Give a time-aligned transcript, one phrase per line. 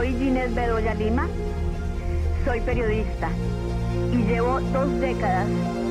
[0.00, 1.28] Soy Ginés Bedoya Lima,
[2.44, 3.30] soy periodista
[4.12, 5.46] y llevo dos décadas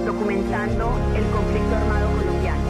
[0.05, 2.69] documentando el conflicto armado colombiano.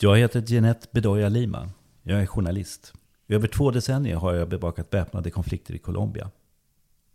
[0.00, 1.68] Jag heter Jeanette Bedoya Lima.
[2.02, 2.92] Jag är journalist.
[3.26, 6.30] I över två decennier har jag bevakat väpnade konflikter i Colombia.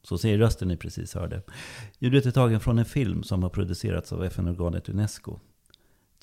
[0.04, 1.42] Så säger rösten ni precis hörde.
[2.00, 5.40] Ljudet är tagen från en film som har producerats av FN-organet Unesco.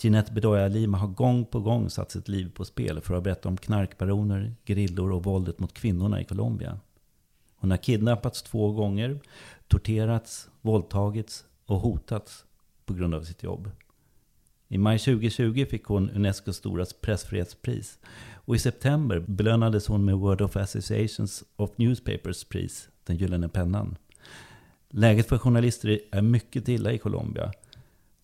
[0.00, 3.48] Jeanette Bedoya Lima har gång på gång satt sitt liv på spel för att berätta
[3.48, 6.78] om knarkbaroner, grillor och våldet mot kvinnorna i Colombia.
[7.56, 9.20] Hon har kidnappats två gånger,
[9.68, 12.44] torterats, våldtagits och hotats
[12.86, 13.70] på grund av sitt jobb.
[14.68, 17.98] I maj 2020 fick hon Unescos stora pressfrihetspris.
[18.34, 23.96] Och i september belönades hon med Word of Associations of Newspapers pris, den gyllene pennan.
[24.88, 27.52] Läget för journalister är mycket illa i Colombia.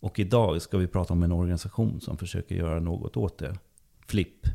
[0.05, 3.59] Och idag ska vi prata om en organisation som försöker göra något åt det.
[4.06, 4.47] Flipp.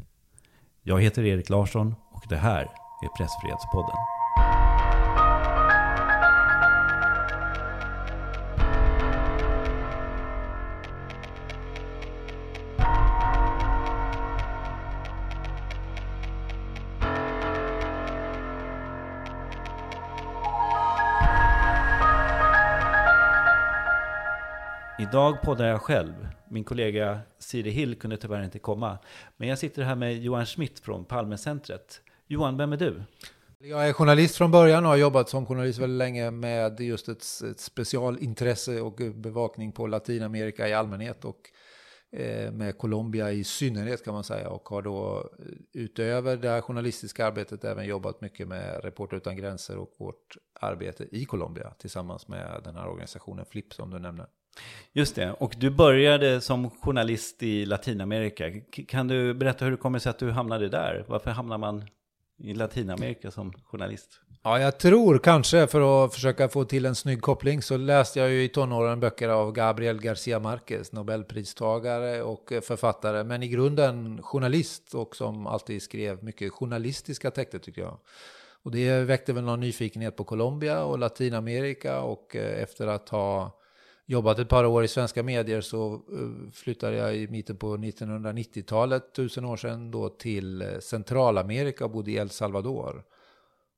[0.81, 2.61] Jag heter Erik Larsson och det här
[3.03, 4.18] är Pressfrihetspodden.
[25.09, 26.13] Idag poddar jag själv.
[26.49, 28.97] Min kollega Siri Hill kunde tyvärr inte komma.
[29.37, 32.01] Men jag sitter här med Johan Schmidt från Palmecentret.
[32.27, 33.03] Johan, vem är du?
[33.59, 37.23] Jag är journalist från början och har jobbat som journalist väldigt länge med just ett,
[37.51, 41.39] ett specialintresse och bevakning på Latinamerika i allmänhet och
[42.11, 46.61] eh, med Colombia i synnerhet kan man säga och har då eh, utöver det här
[46.61, 52.27] journalistiska arbetet även jobbat mycket med Reporter utan gränser och vårt arbete i Colombia tillsammans
[52.27, 54.27] med den här organisationen FLIP som du nämner.
[54.93, 58.51] Just det, och du började som journalist i Latinamerika.
[58.87, 61.05] Kan du berätta hur det kommer sig att du hamnade där?
[61.07, 61.83] Varför hamnar man
[62.37, 64.21] i Latinamerika som journalist?
[64.43, 68.29] Ja, jag tror kanske för att försöka få till en snygg koppling så läste jag
[68.29, 74.93] ju i tonåren böcker av Gabriel Garcia Marquez, Nobelpristagare och författare, men i grunden journalist
[74.93, 77.97] och som alltid skrev mycket journalistiska texter tycker jag.
[78.63, 83.58] Och det väckte väl någon nyfikenhet på Colombia och Latinamerika och eh, efter att ha
[84.09, 89.13] jobbat ett par år i svenska medier så eh, flyttade jag i mitten på 1990-talet,
[89.13, 93.03] tusen år sedan, då till eh, Centralamerika och bodde i El Salvador.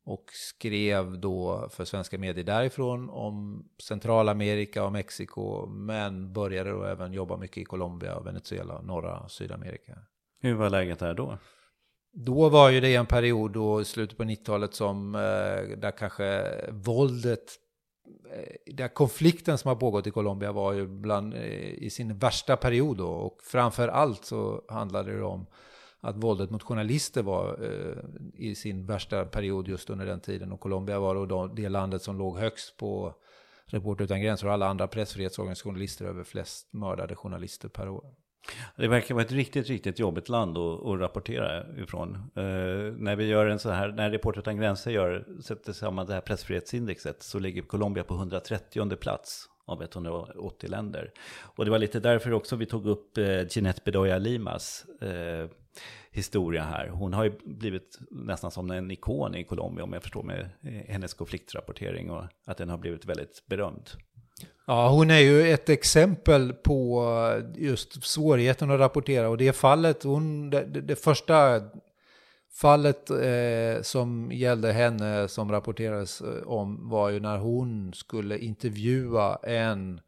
[0.06, 7.14] Och skrev då för svenska medier därifrån om Centralamerika och Mexiko, men började då även
[7.14, 9.98] jobba mycket i Colombia, Venezuela, norra Sydamerika.
[10.42, 11.38] Hur var läget där då?
[12.14, 16.52] Då var ju det en period då i slutet på 90-talet som eh, där kanske
[16.70, 17.61] våldet
[18.34, 22.58] Eh, där konflikten som har pågått i Colombia var ju bland, eh, i sin värsta
[22.58, 25.46] period då, och framför allt så handlade det om
[26.00, 30.52] att våldet mot journalister var eh, i sin värsta period just under den tiden.
[30.52, 33.14] Och Colombia var då det landet som låg högst på
[33.66, 38.06] Reporter utan gränser och alla andra pressfrihetsorganisationer över flest mördade journalister per år.
[38.76, 42.16] Det verkar vara ett riktigt, riktigt jobbigt land att, att rapportera ifrån.
[42.16, 42.44] Eh,
[42.98, 46.22] när vi gör en så här, när Reporter utan gränser gör, sätter samman det här
[46.22, 51.12] pressfrihetsindexet så ligger Colombia på 130 plats av 180 länder.
[51.42, 55.50] Och det var lite därför också vi tog upp eh, Jeanette Bedoya Limas eh,
[56.12, 56.88] historia här.
[56.88, 60.72] Hon har ju blivit nästan som en ikon i Colombia om jag förstår med eh,
[60.72, 63.90] hennes konfliktrapportering och att den har blivit väldigt berömd.
[64.72, 67.04] Ja, hon är ju ett exempel på
[67.38, 69.30] eh, just svårigheten att rapportera.
[69.30, 71.62] Och det fallet, hon, det, det första
[72.62, 79.36] fallet eh, som gällde henne som rapporterades eh, om var ju när hon skulle intervjua
[79.44, 80.02] en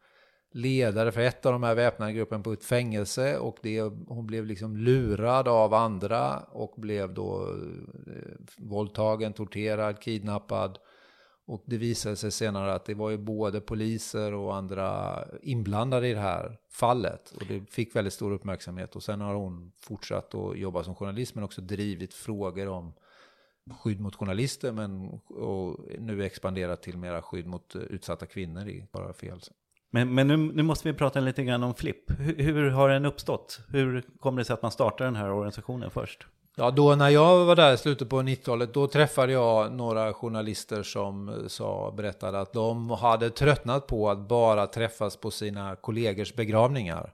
[0.53, 3.37] ledare för ett av de här väpnade gruppen på ett fängelse.
[3.37, 7.47] Och det, hon blev liksom lurad av andra och blev då
[8.07, 10.79] eh, våldtagen, torterad, kidnappad
[11.45, 16.13] och det visade sig senare att det var ju både poliser och andra inblandade i
[16.13, 17.33] det här fallet.
[17.35, 18.95] Och det fick väldigt stor uppmärksamhet.
[18.95, 22.93] Och sen har hon fortsatt att jobba som journalist men också drivit frågor om
[23.71, 28.87] skydd mot journalister men och nu expanderat till mera skydd mot eh, utsatta kvinnor i
[28.91, 29.39] bara fel.
[29.91, 32.19] Men, men nu, nu, måste vi prata lite grann om FLIP.
[32.19, 33.59] Hur, hur har den uppstått?
[33.69, 36.27] Hur kommer det sig att man startar den här organisationen först?
[36.55, 40.83] Ja, då när jag var där i slutet på 90-talet, då träffade jag några journalister
[40.83, 46.33] som eh, sa, berättade att de hade tröttnat på att bara träffas på sina kollegors
[46.33, 47.13] begravningar.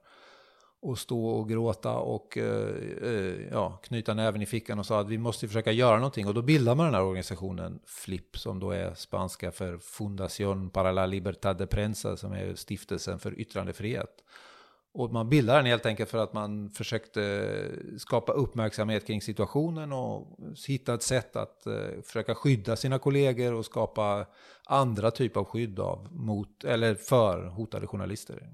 [0.81, 5.09] Och stå och gråta och eh, eh ja, knyta näven i fickan och sa att
[5.09, 6.27] vi måste försöka göra någonting.
[6.27, 10.91] Och då bildade man den här organisationen FLIP som då är spanska för Fundación para
[10.91, 14.23] la Libertad de Prensa som är stiftelsen för yttrandefrihet.
[14.93, 17.51] Och man bildade den helt enkelt för att man försökte
[17.97, 20.37] skapa uppmärksamhet kring situationen och
[20.67, 24.25] hitta ett sätt att eh, försöka skydda sina kollegor och skapa
[24.65, 28.49] andra typer av skydd av mot, eller för hotade journalister.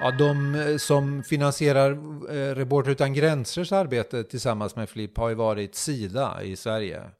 [0.00, 1.90] Ja, de eh, som finansierar
[2.30, 7.10] eh, Reporter utan gränsers arbete tillsammans med Flipp har ju varit Sida i Sverige.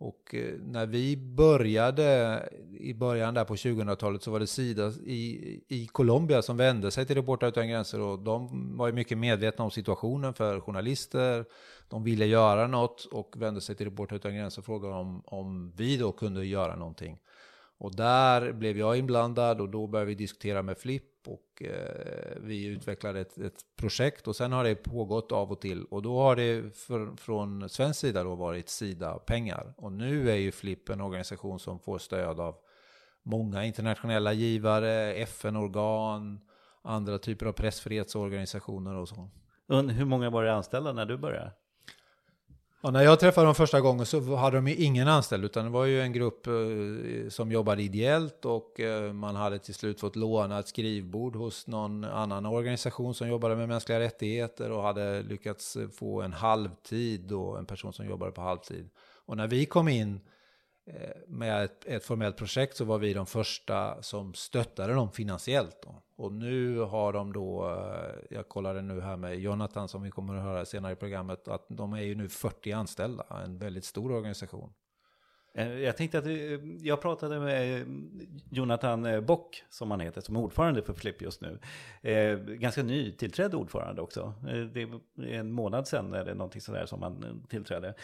[0.00, 2.48] Och eh, när vi började
[2.78, 7.06] i början där på 2000-talet så var det Sida i, i Colombia som vände sig
[7.06, 11.44] till Reportrar utan gränser och de var ju mycket medvetna om situationen för journalister.
[11.88, 15.72] De ville göra något och vände sig till Reportrar utan gränser och frågade om, om
[15.76, 17.18] vi då kunde göra någonting.
[17.80, 22.66] Och där blev jag inblandad och då började vi diskutera med Flipp och eh, vi
[22.66, 26.36] utvecklade ett, ett, projekt och sen har det pågått av och till och då har
[26.36, 29.74] det för, från svensk sida då varit Sida-pengar.
[29.76, 32.54] Och nu är ju Flipp en organisation som får stöd av
[33.22, 36.40] många internationella givare, FN-organ,
[36.82, 39.30] andra typer av pressfrihetsorganisationer och så.
[39.68, 41.52] Hur många var det anställda när du började?
[42.82, 45.70] Ja, när jag träffade dem första gången så hade de ju ingen anställd utan det
[45.70, 46.52] var ju en grupp eh,
[47.28, 52.04] som jobbade ideellt och eh, man hade till slut fått låna ett skrivbord hos någon
[52.04, 57.66] annan organisation som jobbade med mänskliga rättigheter och hade lyckats få en halvtid och en
[57.66, 58.88] person som jobbade på halvtid.
[59.26, 60.39] Och när vi kom in Eh,
[60.86, 65.82] Eh, med ett, ett, formellt projekt så var vi de första som stöttade dem finansiellt.
[65.82, 66.02] Då.
[66.16, 70.34] Och nu har de då, eh, jag kollade nu här med Jonathan som vi kommer
[70.34, 74.12] att höra senare i programmet, att de är ju nu 40 anställda, en väldigt stor
[74.12, 74.72] organisation.
[75.54, 76.24] Eh, jag tänkte att
[76.80, 77.86] jag pratade med
[78.50, 81.58] Jonathan Bock, som han heter, som är ordförande för Flipp just nu.
[82.56, 84.34] Ganska ny tillträdd ordförande också.
[84.72, 87.94] Det är en månad sedan eller någonting sådär som han tillträdde.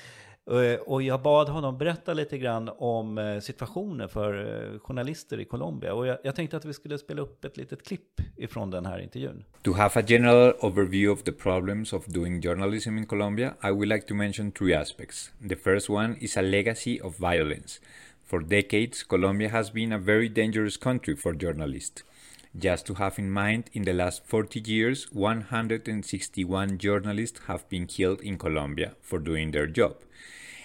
[0.51, 4.35] Eh, och jag bad honom berätta lite grann om eh, situationen för
[4.75, 5.95] eh, journalister i Colombia.
[5.95, 8.99] Och jag, jag tänkte att vi skulle spela upp ett litet klipp ifrån den här
[8.99, 9.45] intervjun.
[9.63, 13.89] To have a general overview of the problems of doing journalism in Colombia, I would
[13.89, 15.31] like to mention three aspects.
[15.49, 17.81] The first one is a legacy of violence.
[18.27, 22.05] For decades, Colombia has been a very dangerous country for journalists.
[22.59, 28.21] Just to have in mind, in the last 40 years, 161 journalists have been killed
[28.23, 29.97] in Colombia for doing their job.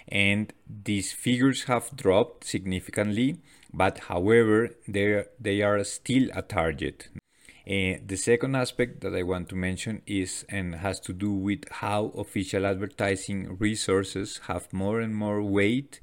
[0.07, 3.37] And these figures have dropped significantly,
[3.73, 7.09] but however, they are still a target.
[7.67, 11.69] Uh, the second aspect that I want to mention is and has to do with
[11.69, 16.01] how official advertising resources have more and more weight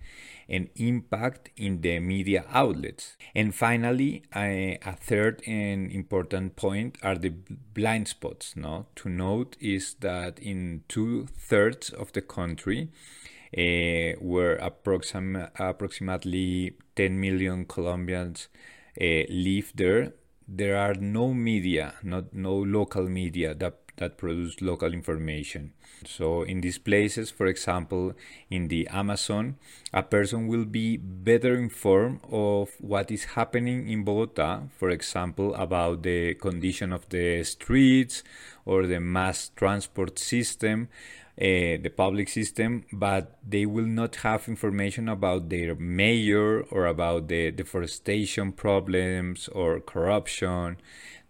[0.49, 3.17] and impact in the media outlets.
[3.35, 7.31] And finally, a third and important point are the
[7.75, 8.55] blind spots.
[8.57, 8.87] No?
[8.97, 12.89] To note is that in two thirds of the country,
[13.53, 18.49] where approxim- approximately 10 million Colombians
[19.01, 20.13] uh, live there,
[20.47, 25.73] there are no media, not no local media that that produce local information.
[26.05, 28.15] So, in these places, for example,
[28.49, 29.57] in the Amazon,
[29.93, 36.03] a person will be better informed of what is happening in Bogota, for example, about
[36.03, 38.23] the condition of the streets
[38.65, 40.89] or the mass transport system,
[41.41, 47.29] uh, the public system, but they will not have information about their mayor or about
[47.29, 50.77] the deforestation problems or corruption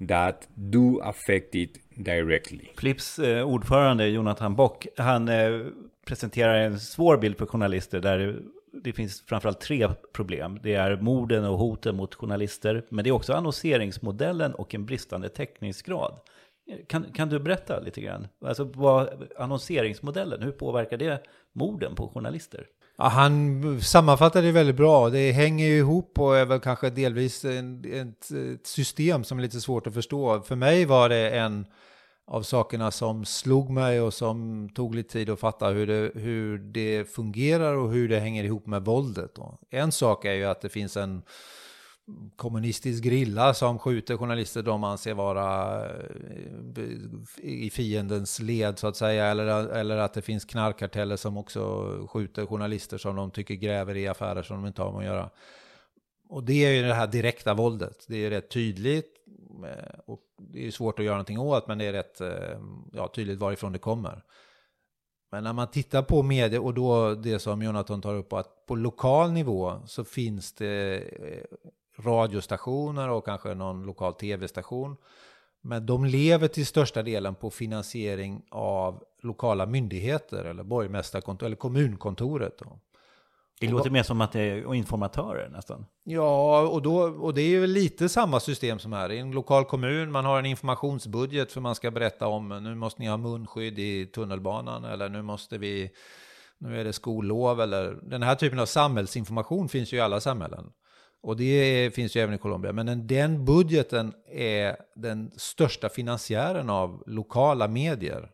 [0.09, 2.73] that do affect it directly.
[2.77, 5.67] Flips eh, ordförande Jonathan Bock, han eh,
[6.07, 8.43] presenterar en svår bild för journalister där
[8.73, 10.59] det finns framförallt tre problem.
[10.63, 15.29] Det är morden och hoten mot journalister, men det är också annonseringsmodellen och en bristande
[15.29, 16.21] täckningsgrad.
[16.89, 18.29] Kan, kan du berätta lite grann?
[18.45, 21.23] Alltså vad, annonseringsmodellen, hur påverkar det
[21.53, 22.67] morden på journalister?
[22.99, 25.11] Ja, han sammanfattar det väldigt bra.
[25.11, 29.43] Det hänger ju ihop och är väl kanske delvis en, ett, ett, system som är
[29.43, 30.41] lite svårt att förstå.
[30.41, 31.67] För mig var det en
[32.27, 36.59] av sakerna som slog mig och som tog lite tid att fatta hur det, hur
[36.59, 39.31] det fungerar och hur det hänger ihop med våldet.
[39.71, 41.23] En sak är ju att det finns en
[42.37, 46.83] kommunistisk grilla som skjuter journalister de anser vara eh,
[47.37, 49.27] i fiendens led så att säga.
[49.27, 54.09] Eller, eller att det finns knarkkarteller som också skjuter journalister som de tycker gräver i
[54.09, 55.31] affärer som de inte har med att göra.
[56.29, 58.05] Och det är ju det här direkta våldet.
[58.09, 59.15] Det är rätt tydligt.
[59.65, 62.61] Eh, och det är svårt att göra någonting åt men det är rätt eh,
[62.93, 64.25] ja, tydligt varifrån det kommer.
[65.31, 68.77] Men när man tittar på media och då det som Jonathan tar upp att på
[68.77, 71.05] lokal nivå så finns det
[71.99, 74.97] radiostationer och kanske någon lokal tv-station.
[75.61, 82.59] Men de lever till största delen på finansiering av lokala myndigheter eller borgmästarkontor eller kommunkontoret.
[82.59, 82.81] Då.
[83.61, 85.87] Det låter mer som att det är informatörer nästan.
[86.05, 89.13] Ja, och, då, och det är ju lite samma system som här.
[89.13, 93.03] I en lokal kommun, man har en informationsbudget för man ska berätta om nu måste
[93.03, 95.91] ni ha munskydd i tunnelbanan eller nu måste vi,
[96.59, 100.73] nu är det skollov eller den här typen av samhällsinformation finns ju i alla samhällen.
[101.21, 102.73] Och det finns ju även i Colombia.
[102.73, 108.31] Men den budgeten är den största finansiären av lokala medier.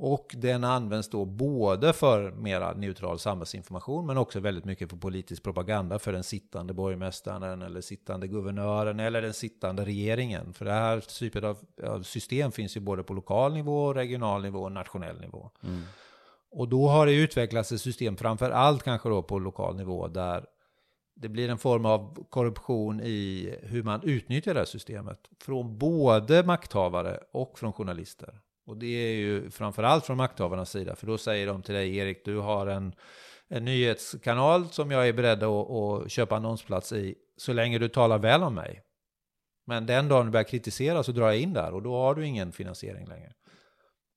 [0.00, 5.42] Och den används då både för mera neutral samhällsinformation men också väldigt mycket för politisk
[5.42, 10.52] propaganda för den sittande borgmästaren eller sittande guvernören eller den sittande regeringen.
[10.52, 11.44] För det här typen
[11.84, 15.50] av system finns ju både på lokal nivå, regional nivå och nationell nivå.
[15.62, 15.82] Mm.
[16.50, 20.44] Och då har det utvecklats ett system, framför allt kanske då på lokal nivå, där
[21.20, 25.18] det blir en form av korruption i hur man utnyttjar det här systemet.
[25.40, 28.40] Från både makthavare och från journalister.
[28.66, 30.96] Och det är ju framförallt från makthavarnas sida.
[30.96, 32.94] För då säger de till dig, Erik, du har en,
[33.48, 37.14] en nyhetskanal som jag är beredd att, att köpa annonsplats i.
[37.36, 38.82] Så länge du talar väl om mig.
[39.66, 42.26] Men den dagen du börjar kritisera så drar jag in där och då har du
[42.26, 43.32] ingen finansiering längre.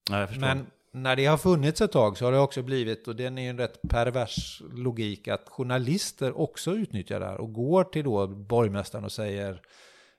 [0.10, 3.38] Ja, Men när det har funnits ett tag så har det också blivit, och den
[3.38, 8.04] är ju en rätt pervers logik, att journalister också utnyttjar det här och går till
[8.04, 9.62] då borgmästaren och säger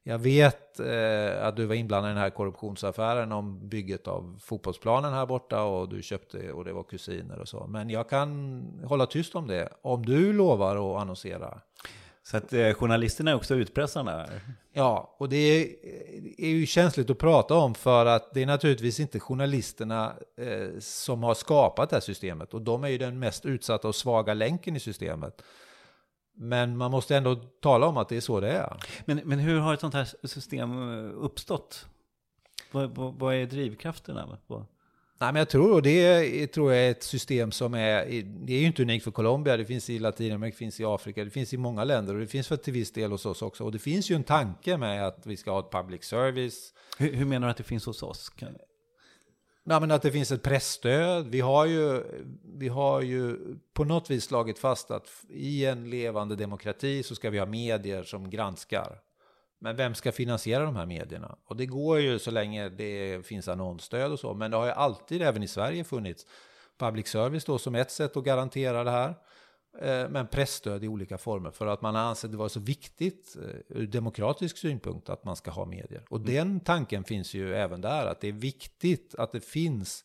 [0.04, 5.12] jag vet eh, att du var inblandad i den här korruptionsaffären om bygget av fotbollsplanen
[5.12, 7.66] här borta och du köpte och det var kusiner och så.
[7.66, 11.60] Men jag kan hålla tyst om det om du lovar att annonsera.
[12.24, 14.26] Så att eh, journalisterna är också utpressarna?
[14.72, 15.76] Ja, och det är,
[16.38, 21.22] är, ju känsligt att prata om för att det är naturligtvis inte journalisterna eh, som
[21.22, 24.76] har skapat det här systemet och de är ju den mest utsatta och svaga länken
[24.76, 25.42] i systemet.
[26.34, 28.76] Men man måste ändå tala om att det är så det är.
[29.04, 31.86] Men, men hur har ett sånt här system eh, uppstått?
[32.70, 34.38] Vad, vad, vad är drivkrafterna?
[35.22, 38.06] Nej, men jag tror och det tror jag är ett system som är,
[38.46, 41.24] det är ju inte unikt för Colombia, det finns i Latinamerika, det finns i Afrika,
[41.24, 43.64] det finns i många länder och det finns för till viss del hos oss också.
[43.64, 46.74] Och det finns ju en tanke med att vi ska ha ett public service.
[46.98, 48.28] Hur, hur menar du att det finns hos oss?
[48.28, 48.56] Kan...
[49.64, 51.26] Nej, men att det finns ett pressstöd.
[51.26, 52.02] Vi har, ju,
[52.58, 53.36] vi har ju
[53.72, 58.02] på något vis slagit fast att i en levande demokrati så ska vi ha medier
[58.02, 58.98] som granskar.
[59.62, 61.36] Men vem ska finansiera de här medierna?
[61.44, 64.34] Och det går ju så länge det finns annonsstöd och så.
[64.34, 66.26] Men det har ju alltid, även i Sverige, funnits
[66.78, 69.14] public service då som ett sätt att garantera det här.
[69.80, 73.36] Eh, men pressstöd i olika former för att man har ansett det vara så viktigt
[73.36, 76.04] eh, ur demokratisk synpunkt att man ska ha medier.
[76.08, 76.34] Och mm.
[76.34, 80.04] den tanken finns ju även där, att det är viktigt att det finns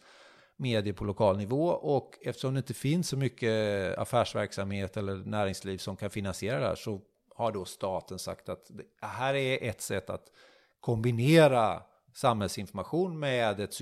[0.58, 5.96] medier på lokal nivå och eftersom det inte finns så mycket affärsverksamhet eller näringsliv som
[5.96, 7.02] kan finansiera det här så
[7.38, 10.32] har då staten sagt att det här är ett sätt att
[10.80, 11.82] kombinera
[12.14, 13.74] samhällsinformation med ett,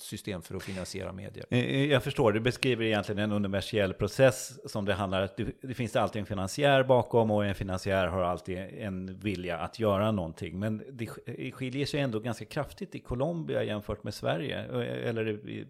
[0.00, 1.46] system för att finansiera medier.
[1.50, 5.28] Eh, eh, jag förstår, du beskriver egentligen en universell process som det handlar om.
[5.36, 9.78] Det, det finns alltid en finansiär bakom och en finansiär har alltid en vilja att
[9.78, 10.58] göra någonting.
[10.58, 14.58] Men det eh, skiljer sig ändå ganska kraftigt i Colombia jämfört med Sverige.
[15.08, 15.66] Eller i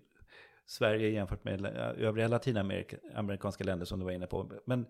[0.66, 1.66] Sverige jämfört med
[1.99, 4.50] övriga latinamerikanska länder som du var inne på.
[4.64, 4.87] Men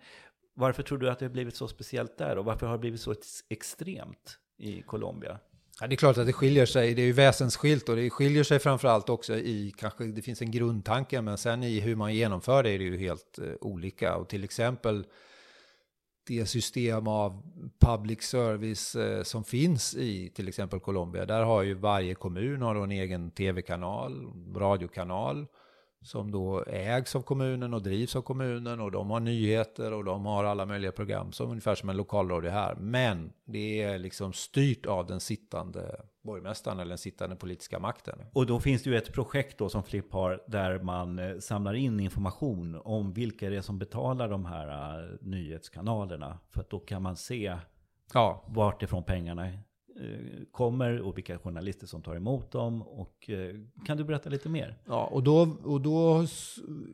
[0.59, 3.01] varför tror du att det har blivit så speciellt där och varför har det blivit
[3.01, 3.15] så
[3.49, 5.39] extremt i Colombia?
[5.81, 8.45] Ja, det är klart att det skiljer sig, det är ju väsensskilt och det skiljer
[8.45, 12.63] sig framförallt också i, kanske det finns en grundtanke, men sen i hur man genomför
[12.63, 14.17] det är det ju helt eh, olika.
[14.17, 15.07] Och till exempel
[16.27, 17.43] det system av
[17.81, 22.75] public service eh, som finns i till exempel Colombia, där har ju varje kommun har
[22.75, 25.47] en egen tv-kanal, radiokanal
[26.03, 30.27] som då ägs av kommunen och drivs av kommunen och de har nyheter och de
[30.27, 32.75] har alla möjliga program som ungefär som en lokalradio här.
[32.75, 38.19] Men det är liksom styrt av den sittande borgmästaren eller den sittande politiska makten.
[38.33, 41.75] Och då finns det ju ett projekt då som Flipp har där man eh, samlar
[41.75, 46.39] in information om vilka det är som betalar de här uh, nyhetskanalerna.
[46.51, 47.57] För att då kan man se
[48.13, 48.45] ja.
[48.49, 49.68] vart ifrån pengarna Eh,
[50.01, 52.83] Eh, kommer och vilka journalister som tar emot dem.
[52.83, 53.55] Och, eh,
[53.87, 54.79] kan du berätta lite mer?
[54.85, 56.27] Ja, och då, och då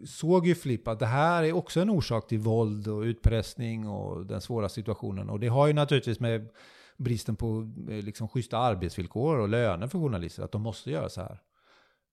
[0.06, 4.26] såg ju Flipp att det här är också en orsak till våld och utpressning och
[4.26, 5.30] den svåra situationen.
[5.30, 6.48] Och det har ju naturligtvis med
[6.96, 11.20] bristen på eh, liksom, schyssta arbetsvillkor och löner för journalister, att de måste göra så
[11.20, 11.40] här.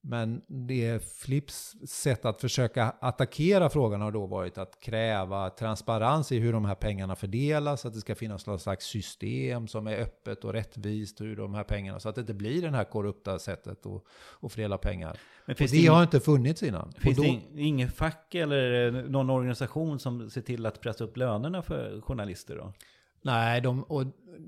[0.04, 6.40] Men det Flips sätt att försöka attackera frågan har då varit att kräva transparens i
[6.40, 10.46] hur de här pengarna fördelas, att det ska finnas något slags system som är öppet
[10.46, 13.86] och rättvist, hur de här pengarna, så att det inte blir det här korrupta sättet
[13.86, 14.04] att,
[14.42, 15.20] att fördela pengar.
[15.46, 16.94] Men och det, det har inte funnits innan.
[16.98, 21.62] Finns då, det inget fack eller någon organisation som ser till att pressa upp lönerna
[21.62, 22.74] för journalister då?
[23.22, 24.06] Nej, de, och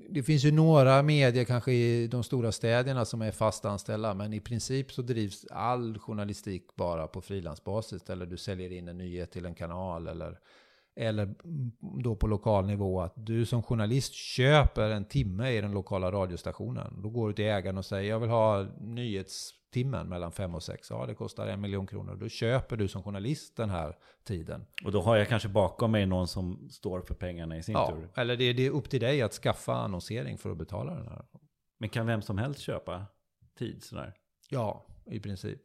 [0.09, 4.33] det finns ju några medier kanske i de stora städerna som är fast anställda, men
[4.33, 8.09] i princip så drivs all journalistik bara på frilansbasis.
[8.09, 10.39] Eller du säljer in en nyhet till en kanal eller
[10.95, 11.35] eller
[12.03, 17.01] då på lokal nivå att du som journalist köper en timme i den lokala radiostationen.
[17.03, 20.89] Då går du till ägaren och säger jag vill ha nyhetstimmen mellan fem och sex.
[20.89, 22.15] Ja, det kostar en miljon kronor.
[22.15, 24.65] Då köper du som journalist den här tiden.
[24.85, 27.91] Och då har jag kanske bakom mig någon som står för pengarna i sin Ja,
[27.91, 28.09] tur.
[28.15, 31.25] eller det, det är upp till dig att skaffa annonsering för att betala den här.
[31.79, 33.05] Men kan vem som helst köpa
[33.57, 34.13] tid sådär?
[34.49, 35.61] Ja, i princip.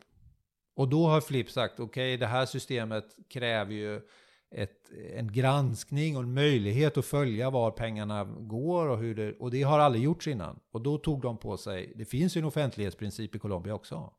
[0.77, 4.01] Och då har Flipp sagt, okej, det här systemet kräver ju
[4.51, 9.51] ett, en granskning och en möjlighet att följa var pengarna går och hur det, och
[9.51, 10.61] det har aldrig gjorts innan.
[10.73, 14.13] Och då tog de på sig, det finns ju en offentlighetsprincip i Colombia också.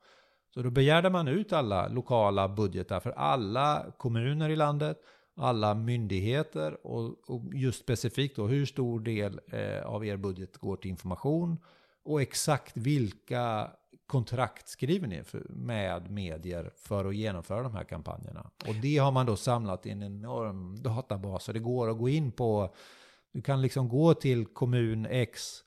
[0.53, 4.97] Så då begärde man ut alla lokala budgetar för alla kommuner i landet,
[5.35, 10.75] alla myndigheter och, och just specifikt då hur stor del eh, av er budget går
[10.75, 11.57] till information
[12.03, 13.71] och exakt vilka
[14.09, 18.49] kontrakt skriver ni för, med medier för att genomföra de här kampanjerna.
[18.67, 21.43] Och det har man då samlat i en enorm databas.
[21.43, 22.75] Så det går att gå in på,
[23.31, 25.63] du kan liksom gå till kommun X,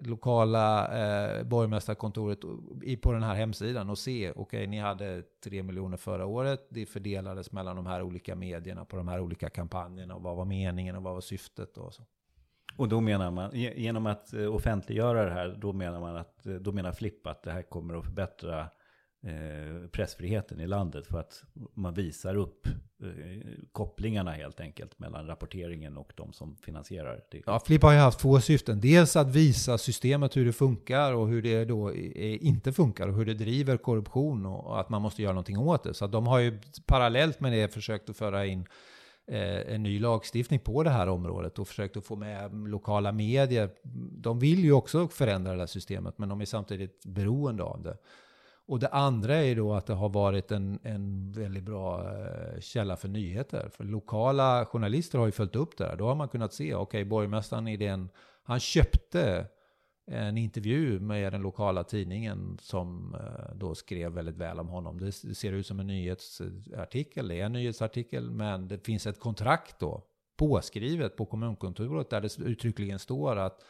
[0.00, 2.38] lokala eh, borgmästarkontoret
[2.82, 6.86] i, på den här hemsidan och se, okej ni hade 3 miljoner förra året, det
[6.86, 10.96] fördelades mellan de här olika medierna på de här olika kampanjerna och vad var meningen
[10.96, 12.02] och vad var syftet och så.
[12.76, 16.54] Och då menar man, genom att eh, offentliggöra det här, då menar man att, eh,
[16.54, 18.60] då menar Flipp att det här kommer att förbättra
[19.26, 21.42] eh, pressfriheten i landet för att
[21.74, 22.66] man visar upp
[23.02, 27.42] eh, kopplingarna helt enkelt mellan rapporteringen och de som finansierar det.
[27.46, 28.80] Ja, Flipp har ju haft två syften.
[28.80, 33.26] Dels att visa systemet hur det funkar och hur det då inte funkar och hur
[33.26, 35.94] det driver korruption och att man måste göra någonting åt det.
[35.94, 38.66] Så att de har ju parallellt med det försökt att föra in
[39.26, 43.70] Eh, en ny lagstiftning på det här området och försökt att få med lokala medier.
[44.22, 47.96] De vill ju också förändra det här systemet men de är samtidigt beroende av det.
[48.66, 52.96] Och det andra är då att det har varit en, en väldigt bra eh, källa
[52.96, 53.68] för nyheter.
[53.68, 55.96] För lokala journalister har ju följt upp det här.
[55.96, 58.08] Då har man kunnat se, okej, borgmästaren i den,
[58.42, 59.46] han köpte
[60.06, 65.00] en intervju med den lokala tidningen som eh, då skrev väldigt väl om honom.
[65.00, 69.78] Det ser ut som en nyhetsartikel, det är en nyhetsartikel, men det finns ett kontrakt
[69.78, 70.04] då
[70.36, 73.64] påskrivet på kommunkontoret där det uttryckligen står att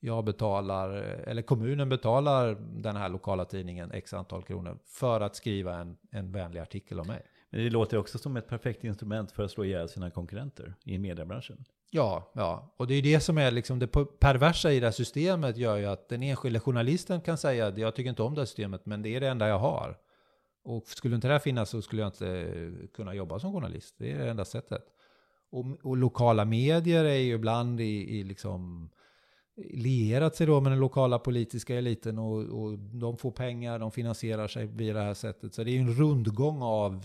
[0.00, 0.90] jag betalar,
[1.26, 6.32] eller kommunen betalar den här lokala tidningen x antal kronor för att skriva en, en
[6.32, 7.22] vänlig artikel om mig.
[7.50, 10.98] Men det låter också som ett perfekt instrument för att slå ihjäl sina konkurrenter i
[10.98, 11.64] mediebranschen.
[11.90, 13.86] Ja, ja, och det är det som är liksom det
[14.18, 17.94] perversa i det här systemet gör ju att den enskilde journalisten kan säga att jag
[17.94, 19.98] tycker inte om det här systemet, men det är det enda jag har.
[20.64, 23.94] Och skulle inte det här finnas så skulle jag inte eh, kunna jobba som journalist.
[23.98, 24.82] Det är det enda sättet.
[25.50, 28.90] Och, och lokala medier är ju ibland i, i liksom
[29.56, 34.48] lierat sig då med den lokala politiska eliten och, och de får pengar, de finansierar
[34.48, 35.54] sig via det här sättet.
[35.54, 37.02] Så det är ju en rundgång av,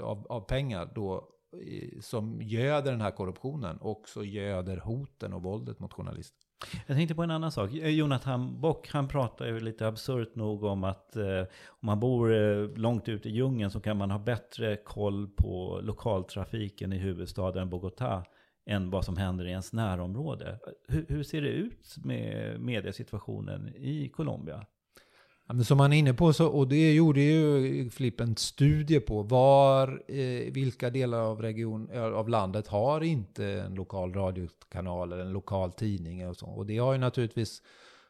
[0.00, 1.28] av, av pengar då
[2.00, 6.50] som göder den här korruptionen och så göder hoten och våldet mot journalister.
[6.86, 7.74] Jag tänkte på en annan sak.
[7.74, 12.32] Eh, Jonathan Bock, han pratar ju lite absurt nog om att eh, om man bor
[12.34, 17.70] eh, långt ute i djungeln så kan man ha bättre koll på lokaltrafiken i huvudstaden
[17.70, 18.24] Bogotá
[18.66, 20.58] än vad som händer i ens närområde.
[20.88, 24.66] Hur, hur ser det ut med mediesituationen i Colombia?
[25.50, 29.00] Ja, men som man är inne på, så, och det gjorde ju Flipp en studie
[29.00, 35.22] på, var, eh, vilka delar av, region, av landet har inte en lokal radiokanal eller
[35.22, 36.46] en lokal tidning och så.
[36.46, 37.62] Och det har ju naturligtvis,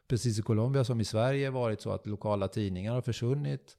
[0.09, 3.77] precis i Colombia som i Sverige, varit så att lokala tidningar har försvunnit.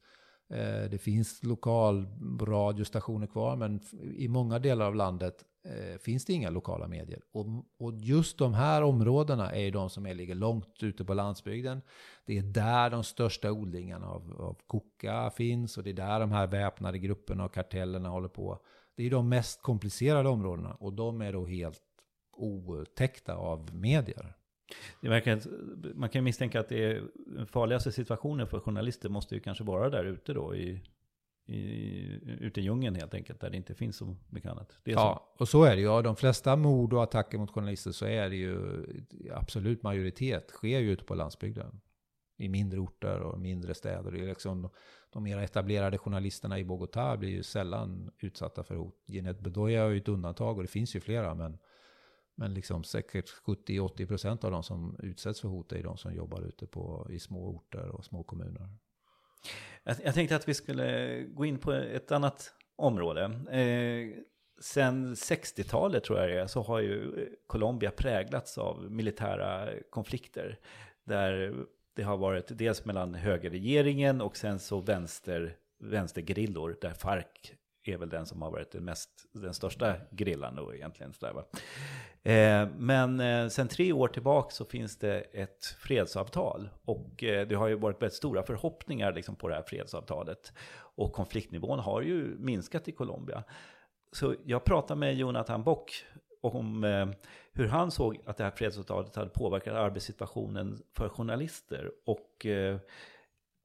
[0.49, 2.05] Eh, det finns lokal
[2.41, 3.79] radiostationer kvar, men
[4.15, 7.21] i många delar av landet eh, finns det inga lokala medier.
[7.31, 7.45] Och,
[7.77, 11.81] och just de här områdena är ju de som är, ligger långt ute på landsbygden.
[12.25, 16.31] Det är där de största odlingarna av, av koka finns och det är där de
[16.31, 18.59] här väpnade grupperna och kartellerna håller på.
[18.95, 21.81] Det är de mest komplicerade områdena och de är då helt
[22.31, 24.33] otäckta av medier.
[25.01, 25.41] Det verkar,
[25.95, 29.89] man kan misstänka att det är den farligaste situationen för journalister måste ju kanske vara
[29.89, 30.81] där ute då i,
[31.45, 34.77] i, ute i djungeln helt enkelt, där det inte finns så mycket annat.
[34.83, 34.99] Är så.
[34.99, 35.87] Ja, och så är det ju.
[35.87, 38.85] Av de flesta mord och attacker mot journalister så är det ju
[39.31, 41.81] absolut majoritet sker ju ute på landsbygden.
[42.37, 44.11] I mindre orter och mindre städer.
[44.11, 44.69] Det är liksom
[45.09, 49.03] de mer etablerade journalisterna i Bogotá blir ju sällan utsatta för hot.
[49.07, 51.35] Jeanette Bedoya är ju ett undantag och det finns ju flera.
[51.35, 51.57] Men,
[52.35, 56.67] men liksom säkert 70-80% av de som utsätts för hot är de som jobbar ute
[56.67, 58.69] på, i små orter och små kommuner.
[59.83, 63.23] Jag, jag tänkte att vi skulle gå in på ett annat område.
[63.51, 64.23] Eh,
[64.61, 70.59] sen 60-talet tror jag det är, så har ju Colombia präglats av militära konflikter.
[71.03, 71.55] Där
[71.95, 77.25] det har varit dels mellan högerregeringen och sen så vänster, vänstergrillor där FARC
[77.83, 81.13] är väl den som har varit den, mest, den största grillan då egentligen.
[81.13, 81.45] Sådär, va?
[82.23, 86.69] Eh, men eh, sen tre år tillbaka så finns det ett fredsavtal.
[86.85, 90.53] Och eh, det har ju varit väldigt stora förhoppningar liksom, på det här fredsavtalet.
[90.95, 93.43] Och konfliktnivån har ju minskat i Colombia.
[94.11, 96.05] Så jag pratade med Jonathan Bock
[96.41, 97.09] om eh,
[97.53, 101.91] hur han såg att det här fredsavtalet hade påverkat arbetssituationen för journalister.
[102.05, 102.77] Och eh,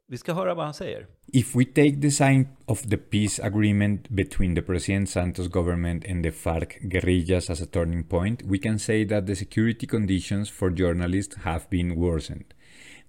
[0.09, 1.07] vi ska höra vad han säger.
[1.33, 6.25] If we take the sign of the peace agreement between the President Santos government and
[6.25, 10.71] the FARC guerrillas as a turning point, we can say that the security conditions for
[10.71, 12.55] journalists have been worsened.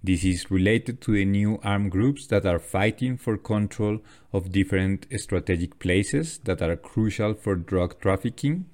[0.04, 3.98] This is related to the new armed groups that are fighting for control
[4.32, 8.66] of different strategic places that are crucial for drug trafficking.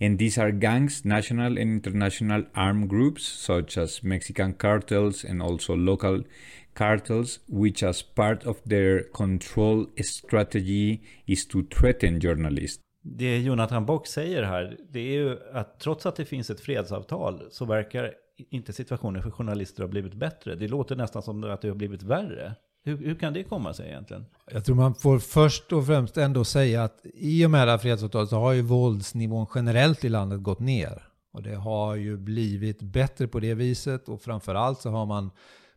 [0.00, 5.76] And these are gangs, national and international armed groups, such as Mexican cartels and also
[5.76, 6.24] local
[6.74, 12.80] cartels, which, as part of their control strategy, is to threaten journalists.
[13.02, 17.42] Det Jonathan Bock säger här, det är ju att trots att det finns ett fredsavtal
[17.50, 18.12] så verkar
[18.50, 20.54] inte situationen för journalister ha blivit bättre.
[20.54, 22.54] Det låter nästan som att det har blivit värre.
[22.84, 24.26] Hur, hur, kan det komma sig egentligen?
[24.50, 27.78] Jag tror man får först och främst ändå säga att i och med det här
[27.78, 31.02] fredsavtalet så har ju våldsnivån generellt i landet gått ner.
[31.32, 35.30] Och det har ju blivit bättre på det viset och framförallt så har man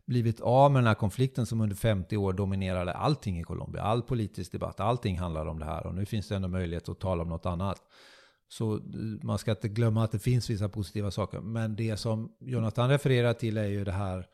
[0.06, 3.82] blivit av med den här konflikten som under 50 år dominerade allting i Colombia.
[3.82, 7.00] All politisk debatt, allting handlar om det här och nu finns det ändå möjlighet att
[7.00, 7.82] tala om något annat.
[8.48, 8.80] Så eh,
[9.22, 11.40] man ska inte glömma att det finns vissa positiva saker.
[11.40, 14.26] Men det som Jonathan refererar till är ju det här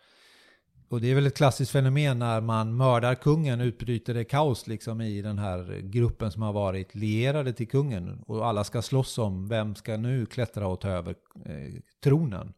[0.91, 5.01] och det är väl ett klassiskt fenomen när man mördar kungen utbryter det kaos liksom
[5.01, 8.23] i den här gruppen som har varit lierade till kungen.
[8.27, 11.15] Och alla ska slåss om vem ska nu klättra och ta över
[11.47, 12.53] eh, tronen.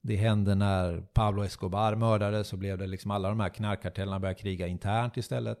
[0.00, 4.40] Det hände när Pablo Escobar mördades så blev det liksom alla de här knarkkartellerna började
[4.40, 5.58] kriga internt istället.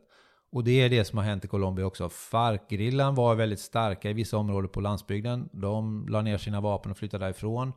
[0.52, 2.08] Och det är det som har hänt i Colombia också.
[2.08, 5.48] Farc-grillan var väldigt starka i vissa områden på landsbygden.
[5.52, 7.72] De la ner sina vapen och flyttade därifrån.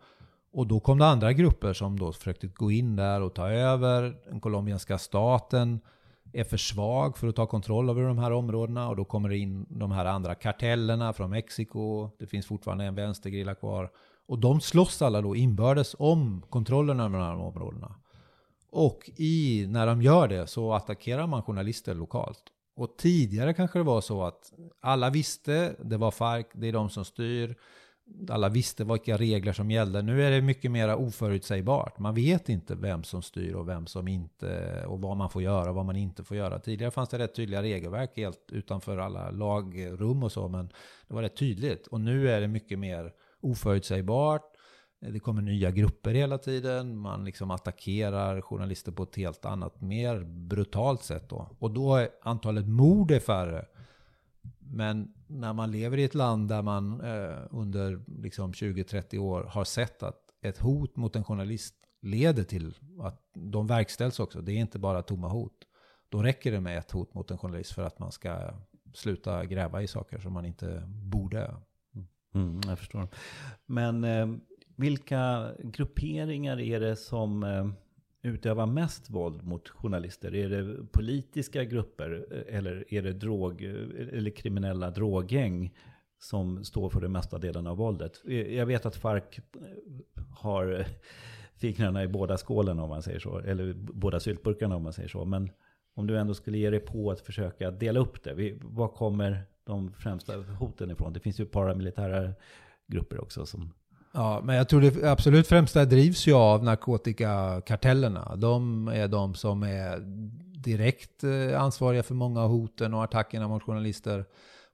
[0.53, 4.15] Och då kom det andra grupper som då försökte gå in där och ta över.
[4.29, 5.79] Den colombianska staten
[6.33, 8.89] är för svag för att ta kontroll över de här områdena.
[8.89, 12.09] Och då kommer det in de här andra kartellerna från Mexiko.
[12.19, 13.89] Det finns fortfarande en vänstergrilla kvar.
[14.31, 17.95] Och de slåss alla då inbördes om kontrollen över de här områdena.
[18.69, 22.43] Och i, när de gör det så attackerar man journalister lokalt.
[22.75, 26.89] Och tidigare kanske det var så att alla visste, det var FARC, det är de
[26.89, 27.55] som styr.
[28.29, 30.01] Alla visste vilka regler som gällde.
[30.01, 31.99] Nu är det mycket mer oförutsägbart.
[31.99, 35.69] Man vet inte vem som styr och vem som inte och vad man får göra
[35.69, 36.59] och vad man inte får göra.
[36.59, 40.69] Tidigare fanns det rätt tydliga regelverk helt utanför alla lagrum och så, men
[41.07, 41.87] det var rätt tydligt.
[41.87, 44.43] Och nu är det mycket mer oförutsägbart.
[44.99, 46.97] Det kommer nya grupper hela tiden.
[46.97, 51.29] Man liksom attackerar journalister på ett helt annat, mer brutalt sätt.
[51.29, 51.49] Då.
[51.59, 53.65] Och då är antalet mord är färre.
[54.59, 59.63] Men när man lever i ett land där man eh, under liksom 20-30 år har
[59.63, 64.41] sett att ett hot mot en journalist leder till att de verkställs också.
[64.41, 65.67] Det är inte bara tomma hot.
[66.09, 68.53] Då räcker det med ett hot mot en journalist för att man ska
[68.93, 71.55] sluta gräva i saker som man inte borde.
[72.33, 73.07] Mm, jag förstår.
[73.65, 74.27] Men eh,
[74.75, 77.67] vilka grupperingar är det som eh,
[78.21, 80.35] utövar mest våld mot journalister?
[80.35, 85.73] Är det politiska grupper eh, eller är det drog, eh, eller kriminella droggäng
[86.19, 88.21] som står för den mesta delen av våldet?
[88.27, 89.23] Eh, jag vet att FARC
[90.29, 90.85] har
[91.55, 95.25] fingrarna i båda skålen om man säger så, eller båda syltburkarna om man säger så.
[95.25, 95.49] Men
[95.93, 99.93] om du ändå skulle ge dig på att försöka dela upp det, Vad kommer de
[99.93, 101.13] främsta hoten ifrån?
[101.13, 102.33] Det finns ju paramilitära
[102.87, 103.73] grupper också som
[104.13, 108.35] Ja, men jag tror det absolut främsta drivs ju av narkotikakartellerna.
[108.35, 109.99] De är de som är
[110.61, 114.25] direkt eh, ansvariga för många av hoten och attackerna mot journalister.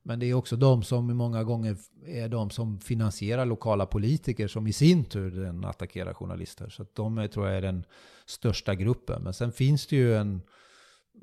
[0.03, 4.67] Men det är också de som många gånger är de som finansierar lokala politiker som
[4.67, 6.69] i sin tur attackerar journalister.
[6.69, 7.83] Så de är, tror jag är den
[8.25, 9.23] största gruppen.
[9.23, 10.41] Men sen finns det ju en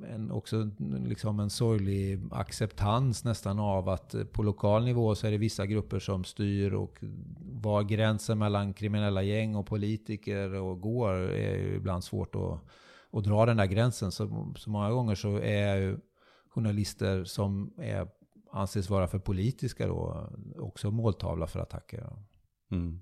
[0.02, 0.70] en, också
[1.06, 5.98] liksom en sorglig acceptans nästan av att på lokal nivå så är det vissa grupper
[5.98, 6.98] som styr och
[7.40, 12.60] var gränsen mellan kriminella gäng och politiker och går är ju ibland svårt att,
[13.10, 14.12] att dra den där gränsen.
[14.12, 15.98] Så, så många gånger så är ju
[16.48, 18.08] journalister som är,
[18.52, 22.10] anses vara för politiska då också måltavla för attacker.
[22.70, 23.00] Mm.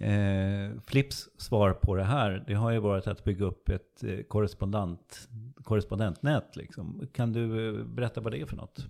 [0.00, 4.22] Eh, Flips svar på det här, det har ju varit att bygga upp ett eh,
[4.28, 5.28] korrespondent,
[5.64, 6.56] korrespondentnät.
[6.56, 7.08] Liksom.
[7.12, 8.86] Kan du eh, berätta vad det är för något?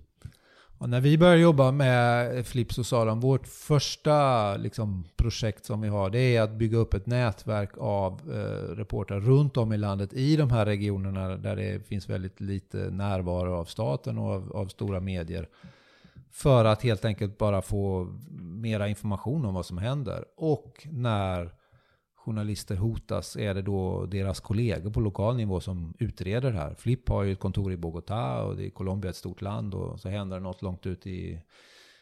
[0.79, 5.89] Och när vi började jobba med Flips och Salon, vårt första liksom, projekt som vi
[5.89, 10.13] har, det är att bygga upp ett nätverk av eh, reportrar runt om i landet
[10.13, 14.67] i de här regionerna där det finns väldigt lite närvaro av staten och av, av
[14.67, 15.49] stora medier
[16.31, 18.09] för att helt enkelt bara få
[18.41, 20.25] mera information om vad som händer.
[20.37, 21.53] Och när
[22.15, 26.75] journalister hotas är det då deras kollegor på lokal nivå som utreder det här.
[26.75, 30.01] Flipp har ju ett kontor i Bogotá och det är Colombia ett stort land och
[30.01, 31.43] så händer det något långt ut i,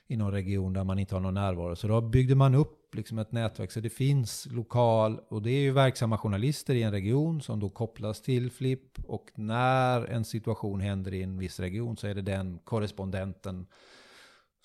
[0.08, 1.76] i någon region där man inte har någon närvaro.
[1.76, 3.72] Så då byggde man upp liksom ett nätverk.
[3.72, 7.70] Så det finns lokal, och det är ju verksamma journalister i en region som då
[7.70, 8.98] kopplas till Flipp.
[9.06, 13.66] Och när en situation händer i en viss region så är det den korrespondenten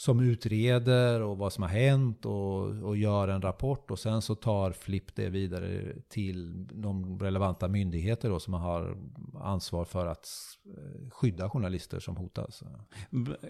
[0.04, 3.92] som utreder och vad som har hänt och, och gör en rapport.
[3.92, 8.98] Och sen så tar Flipp det vidare till de relevanta myndigheter då, som har
[9.42, 10.28] ansvar för att
[10.66, 12.64] eh, skydda journalister som hotas.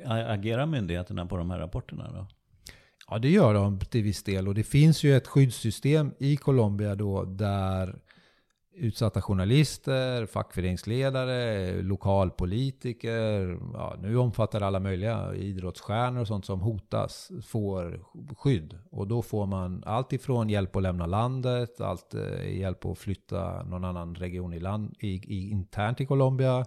[0.06, 2.28] Agerar myndigheterna på de här rapporterna då?
[3.10, 4.48] Ja, det gör de till viss del.
[4.48, 8.02] Och det finns ju ett skyddssystem i Colombia då där
[8.76, 18.04] utsatta journalister, fackföreningsledare, lokalpolitiker, ja, nu omfattar alla möjliga idrottsstjärnor och sånt som hotas, får
[18.38, 18.78] skydd.
[18.92, 23.64] Och då får man allt ifrån hjälp att lämna landet, allt eh, hjälp att flytta
[23.64, 26.66] någon annan region i land, i, i, internt i Colombia.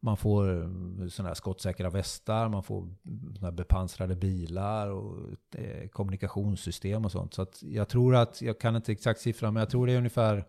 [0.00, 5.16] Man får mm, sådana här skottsäkra västar, man får mm, såna här bepansrade bilar och
[5.54, 7.34] eh, kommunikationssystem och sånt.
[7.34, 9.98] Så att jag tror att, jag kan inte exakt siffran, men jag tror det är
[9.98, 10.44] ungefär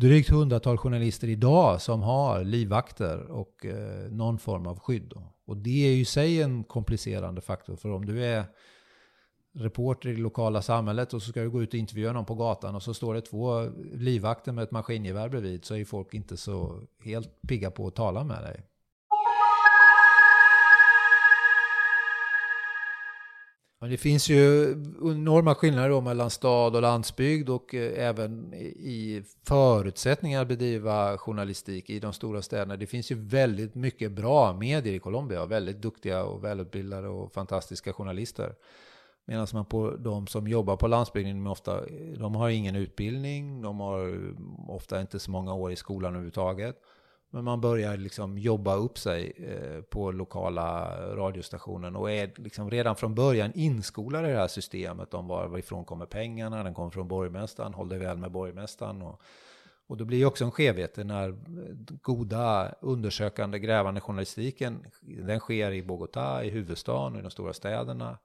[0.00, 5.12] drygt hundratal journalister idag som har livvakter och eh, någon form av skydd.
[5.46, 7.76] Och det är ju i sig en komplicerande faktor.
[7.76, 8.44] För om du är
[9.54, 12.34] reporter i det lokala samhället och så ska du gå ut och intervjua någon på
[12.34, 16.36] gatan och så står det två livvakter med ett maskingevär bredvid så är folk inte
[16.36, 18.69] så helt pigga på att tala med dig.
[23.80, 30.42] Men det finns ju enorma skillnader mellan stad och landsbygd och eh, även i förutsättningar
[30.42, 32.76] att bedriva journalistik i de stora städerna.
[32.76, 37.92] Det finns ju väldigt mycket bra medier i Colombia, väldigt duktiga och välutbildade och fantastiska
[37.92, 38.54] journalister.
[39.26, 41.80] Medan man på de som jobbar på landsbygden, ofta,
[42.18, 44.32] de har ingen utbildning, de har
[44.68, 46.76] ofta inte så många år i skolan överhuvudtaget.
[47.30, 52.96] Men man börjar liksom jobba upp sig eh, på lokala radiostationen och är liksom redan
[52.96, 57.74] från början inskolad i det här systemet om varifrån kommer pengarna, den kommer från borgmästaren,
[57.74, 59.02] håll dig väl med borgmästaren.
[59.02, 59.20] Och,
[59.86, 61.34] och det blir också en skevhet när eh,
[62.02, 68.18] goda undersökande grävande journalistiken, den sker i Bogotá, i huvudstaden och i de stora städerna.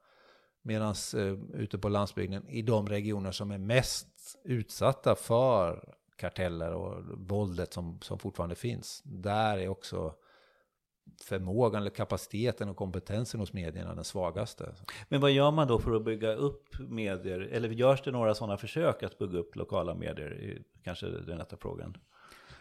[0.61, 4.07] Medan eh, ute på landsbygden, i de regioner som är mest
[4.43, 9.01] utsatta för karteller och våldet som, som fortfarande finns.
[9.05, 10.13] Där är också
[11.23, 14.75] förmågan, eller kapaciteten och kompetensen hos medierna den svagaste.
[15.09, 17.39] Men vad gör man då för att bygga upp medier?
[17.39, 20.61] Eller görs det några sådana försök att bygga upp lokala medier?
[20.83, 21.97] Kanske den rätta frågan.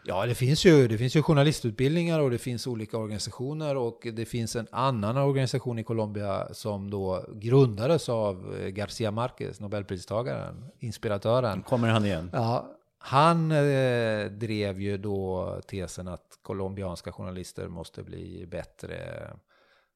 [0.07, 4.25] Ja, det finns, ju, det finns ju journalistutbildningar och det finns olika organisationer och det
[4.25, 11.63] finns en annan organisation i Colombia som då grundades av Garcia Marquez, Nobelpristagaren, inspiratören.
[11.63, 12.31] Kommer han igen?
[12.33, 19.31] Ja, han eh, drev ju då tesen att colombianska journalister måste bli bättre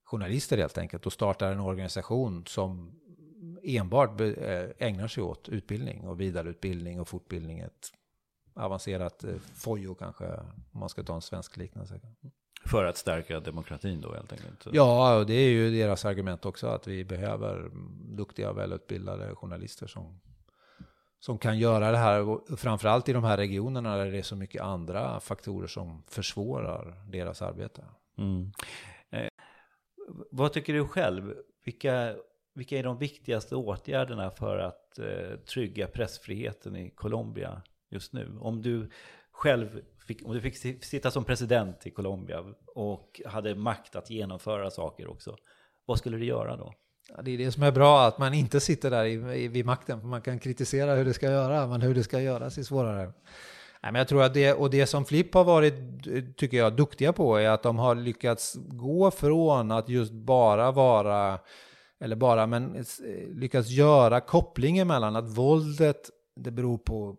[0.04, 3.00] journalister helt enkelt och startar en organisation som
[3.62, 7.58] enbart eh, ägnar sig åt utbildning och vidareutbildning och fortbildning.
[7.58, 7.92] Ett
[8.54, 10.26] avancerat eh, FOJO kanske,
[10.72, 12.00] om man ska ta en svensk liknelse.
[12.64, 14.66] För att stärka demokratin då helt enkelt?
[14.72, 17.70] Ja, och det är ju deras argument också att vi behöver
[18.16, 20.20] duktiga välutbildade journalister som
[21.20, 24.62] som kan göra det här, framförallt i de här regionerna där det är så mycket
[24.62, 27.84] andra faktorer som försvårar deras arbete.
[28.18, 28.52] Mm.
[29.10, 29.28] Eh,
[30.30, 31.34] vad tycker du själv?
[31.64, 32.16] Vilka,
[32.54, 38.38] vilka är de viktigaste åtgärderna för att eh, trygga pressfriheten i Colombia just nu?
[38.40, 38.90] Om du
[39.30, 44.70] själv fick, om du fick sitta som president i Colombia och hade makt att genomföra
[44.70, 45.36] saker också,
[45.84, 46.74] vad skulle du göra då?
[47.16, 49.66] Ja, det är det som är bra, att man inte sitter där i, i, vid
[49.66, 50.00] makten.
[50.00, 53.12] För man kan kritisera hur det ska göras, men hur det ska göras är svårare.
[53.82, 55.74] Nej, men jag tror att det, och det som Flipp har varit,
[56.36, 61.38] tycker jag, duktiga på är att de har lyckats gå från att just bara vara,
[62.00, 62.84] eller bara, men
[63.28, 67.16] lyckats göra kopplingen mellan att våldet, det beror på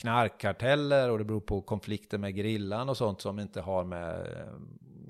[0.00, 4.26] knarkkarteller och det beror på konflikter med grillan och sånt som inte har med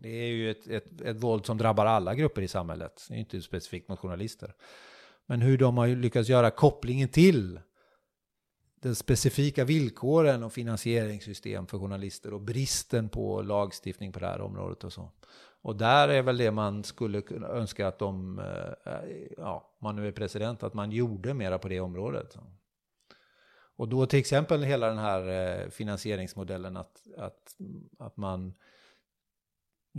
[0.07, 3.07] det är ju ett, ett, ett våld som drabbar alla grupper i samhället.
[3.09, 4.55] Det är inte specifikt mot journalister.
[5.27, 7.61] Men hur de har lyckats göra kopplingen till
[8.83, 14.85] den specifika villkoren och finansieringssystem för journalister och bristen på lagstiftning på det här området
[14.85, 15.11] och så.
[15.63, 18.93] Och där är väl det man skulle önska att de, eh,
[19.37, 22.37] ja, man nu är president, att man gjorde mera på det området.
[23.77, 27.57] Och då till exempel hela den här eh, finansieringsmodellen att, att,
[27.99, 28.55] att man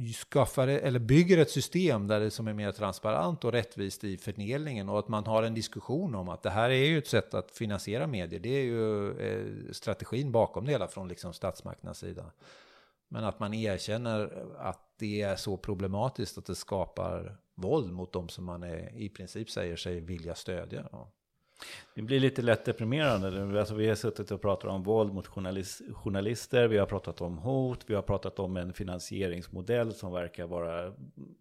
[0.05, 4.89] skaffar eller bygger ett system där det som är mer transparent och rättvist i fördelningen
[4.89, 7.51] och att man har en diskussion om att det här är ju ett sätt att
[7.51, 8.39] finansiera medier.
[8.39, 12.31] Det är ju eh, strategin bakom det hela från liksom statsmakternas sida.
[13.07, 18.29] Men att man erkänner att det är så problematiskt att det skapar våld mot de
[18.29, 20.85] som man är, i princip säger sig vilja stödja.
[21.95, 23.59] Det blir lite lätt deprimerande.
[23.59, 27.37] Alltså vi har suttit och pratat om våld mot journalis journalister, vi har pratat om
[27.37, 30.93] hot, vi har pratat om en finansieringsmodell som verkar vara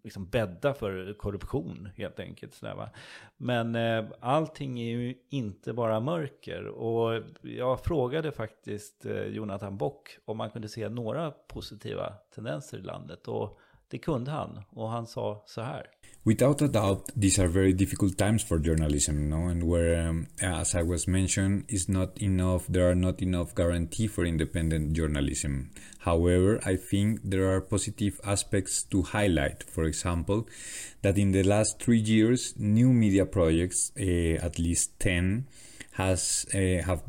[0.03, 2.53] liksom bädda för korruption helt enkelt.
[2.53, 2.89] Sådär,
[3.37, 6.67] Men eh, allting är ju inte bara mörker.
[6.67, 12.81] Och jag frågade faktiskt eh, Jonathan Bock om man kunde se några positiva tendenser i
[12.81, 13.27] landet.
[13.27, 14.61] Och det kunde han.
[14.69, 15.87] Och han sa så här.
[16.27, 19.47] Without a doubt, these are very difficult times for journalism, no?
[19.47, 22.67] And where, um, as I was mentioned, is not enough.
[22.67, 25.69] There are not enough guarantee for independent journalism.
[25.99, 29.63] However, I think there are positive aspects to highlight.
[29.63, 30.49] For example,
[31.01, 35.47] that in the last three years, new media projects, uh, at least ten,
[35.97, 37.01] has uh, have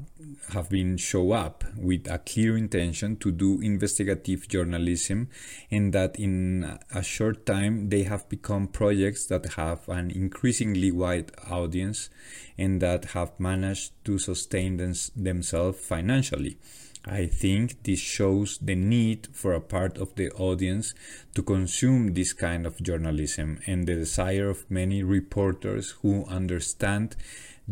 [0.54, 5.28] have been show up with a clear intention to do investigative journalism
[5.70, 11.30] and that in a short time they have become projects that have an increasingly wide
[11.50, 12.08] audience
[12.56, 16.56] and that have managed to sustain them, themselves financially.
[17.04, 20.94] I think this shows the need for a part of the audience
[21.34, 27.16] to consume this kind of journalism and the desire of many reporters who understand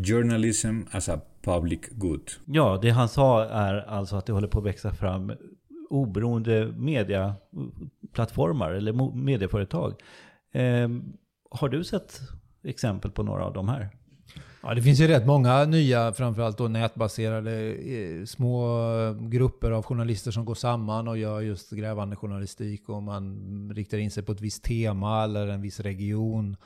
[0.05, 2.31] journalism as a public good.
[2.45, 5.33] Ja, det han sa är alltså att det håller på att växa fram
[5.91, 9.95] oberoende mediaplattformar eller medieföretag.
[10.53, 10.89] Eh,
[11.51, 12.21] har du sett
[12.65, 13.91] exempel på några av de här?
[14.63, 18.79] Ja, det finns ju rätt många nya, framförallt då nätbaserade eh, små
[19.21, 24.11] grupper av journalister som går samman och gör just grävande journalistik och man riktar in
[24.11, 26.57] sig på ett visst tema eller en viss region.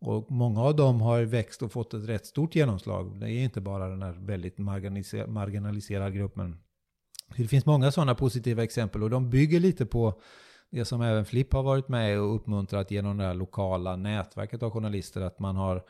[0.00, 3.20] Och många av dem har växt och fått ett rätt stort genomslag.
[3.20, 4.58] Det är inte bara den här väldigt
[5.28, 6.56] marginaliserade gruppen.
[7.36, 10.20] Det finns många sådana positiva exempel och de bygger lite på
[10.70, 14.70] det som även Flipp har varit med och uppmuntrat genom det här lokala nätverket av
[14.70, 15.20] journalister.
[15.20, 15.82] Att man har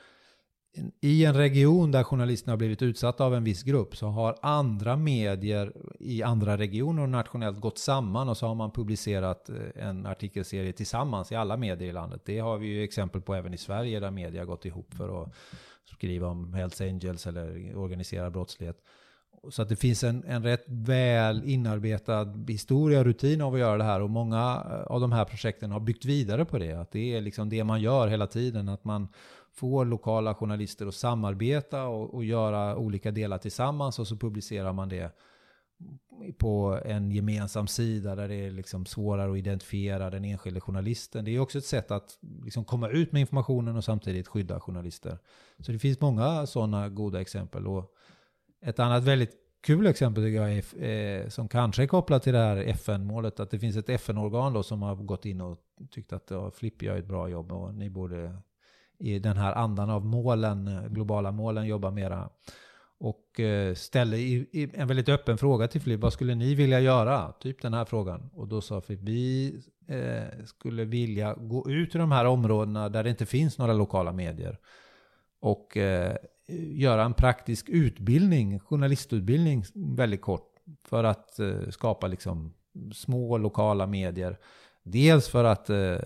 [1.00, 4.96] i en region där journalisterna har blivit utsatta av en viss grupp så har andra
[4.96, 10.06] medier i andra regioner och nationellt gått samman och så har man publicerat eh, en
[10.06, 12.22] artikelserie tillsammans i alla medier i landet.
[12.24, 15.22] Det har vi ju exempel på även i Sverige där media har gått ihop för
[15.22, 15.35] att
[15.96, 18.76] skriva om Hells Angels eller organiserad brottslighet.
[19.48, 23.76] Så att det finns en, en rätt väl inarbetad historia och rutin av att göra
[23.76, 26.72] det här och många eh, av de här projekten har byggt vidare på det.
[26.72, 29.09] Att det är liksom det man gör hela tiden, att man
[29.53, 34.89] får lokala journalister att samarbeta och, och göra olika delar tillsammans och så publicerar man
[34.89, 35.13] det
[36.39, 41.25] på en gemensam sida där det är liksom svårare att identifiera den enskilde journalisten.
[41.25, 45.19] Det är också ett sätt att liksom komma ut med informationen och samtidigt skydda journalister.
[45.59, 47.67] Så det finns många sådana goda exempel.
[47.67, 47.95] Och
[48.63, 49.33] ett annat väldigt
[49.63, 53.51] kul exempel tycker jag är, eh, som kanske är kopplat till det här FN-målet, att
[53.51, 55.59] det finns ett FN-organ som har gått in och
[55.91, 58.37] tyckt att ja, Flipp gör ett bra jobb och ni borde
[59.01, 62.31] i den här andan av målen, eh, globala målen, jobba mera.
[62.99, 64.17] Och eh, ställde
[64.53, 67.33] en väldigt öppen fråga till Flipp, vad skulle ni vilja göra?
[67.33, 68.31] Typ den här frågan.
[68.35, 69.55] Och då sa Flipp, vi
[69.87, 74.13] eh, skulle vilja gå ut i de här områdena där det inte finns några lokala
[74.13, 74.59] medier.
[75.41, 75.77] Och
[76.73, 80.55] göra en praktisk utbildning, journalistutbildning väldigt kort.
[80.85, 82.55] För att skapa liksom
[82.93, 84.39] små lokala medier
[84.83, 85.97] Dels för att eh,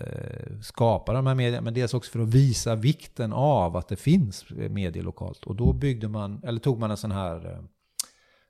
[0.61, 4.45] skapa de här medierna, men dels också för att visa vikten av att det finns
[4.49, 5.43] medier lokalt.
[5.43, 7.59] Och då byggde man, eller tog man en sån här eh,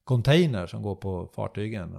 [0.04, 1.98] container som går på fartygen.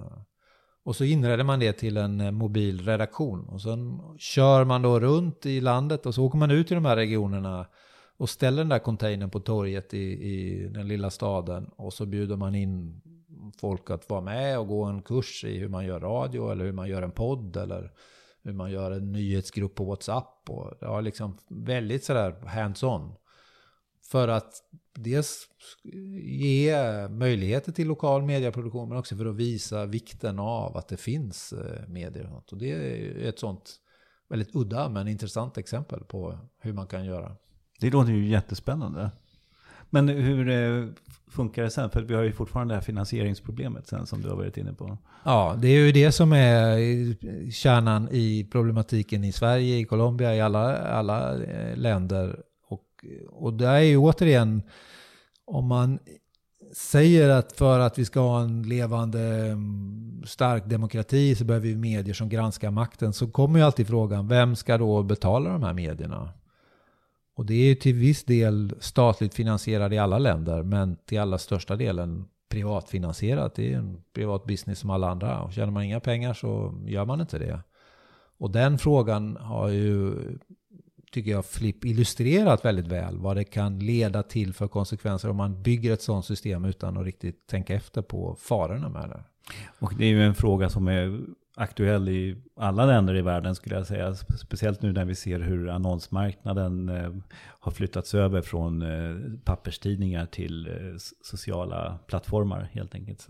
[0.83, 3.45] Och så inredde man det till en eh, mobil redaktion.
[3.49, 6.85] Och sen kör man då runt i landet och så åker man ut i de
[6.85, 7.67] här regionerna
[8.17, 11.69] och ställer den där containern på torget i, i den lilla staden.
[11.75, 13.01] Och så bjuder man in
[13.59, 16.71] folk att vara med och gå en kurs i hur man gör radio eller hur
[16.71, 17.91] man gör en podd eller
[18.47, 20.49] hur man gör en nyhetsgrupp på WhatsApp.
[20.49, 23.15] Och det liksom väldigt sådär hands-on.
[24.03, 24.53] För att
[24.93, 25.47] dels
[26.23, 31.53] ge möjligheter till lokal medieproduktion men också för att visa vikten av att det finns
[31.53, 32.33] eh, medier.
[32.35, 33.75] Och det är ett sånt
[34.29, 37.35] väldigt udda men intressant exempel på hur man kan göra.
[37.79, 39.11] Det låter ju jättespännande.
[39.89, 40.85] Men hur eh,
[41.27, 41.89] funkar det sen?
[41.89, 44.97] För vi har ju fortfarande det här finansieringsproblemet sen som du har varit inne på.
[45.23, 50.41] Ja, det är ju det som är kärnan i problematiken i Sverige, i Colombia, i
[50.41, 52.39] alla, alla eh, länder.
[52.67, 54.61] Och, och det är ju återigen,
[55.45, 55.99] om man
[56.73, 61.75] säger att för att vi ska ha en levande mm, stark demokrati så behöver vi
[61.75, 63.13] medier som granskar makten.
[63.13, 66.29] Så kommer ju alltid frågan, vem ska då betala de här medierna?
[67.37, 71.75] Och det är till viss del statligt finansierad i alla länder, men till allra största
[71.75, 73.55] delen privatfinansierat.
[73.55, 75.41] Det är en privat business som alla andra.
[75.41, 77.61] Och tjänar man inga pengar så gör man inte det.
[78.37, 80.13] Och den frågan har ju,
[81.11, 83.17] tycker jag, Flipp illustrerat väldigt väl.
[83.17, 87.05] Vad det kan leda till för konsekvenser om man bygger ett sådant system utan att
[87.05, 89.23] riktigt tänka efter på farorna med det.
[89.79, 91.21] Och det är ju en fråga som är
[91.57, 94.15] aktuell i alla länder i världen skulle jag säga.
[94.15, 97.11] Speciellt nu när vi ser hur annonsmarknaden eh,
[97.59, 100.73] har flyttats över från eh, papperstidningar till eh,
[101.21, 103.27] sociala plattformar helt enkelt.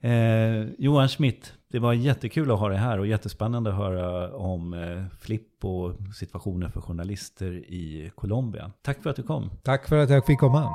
[0.00, 4.74] Eh, Johan Schmidt, det var jättekul att ha dig här och jättespännande att höra om
[4.74, 8.70] eh, Flipp och situationen för journalister i Colombia.
[8.82, 9.50] Tack för att du kom.
[9.62, 10.70] Tack för att jag fick komma.